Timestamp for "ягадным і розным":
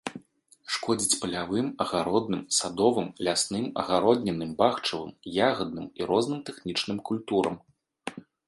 5.49-6.39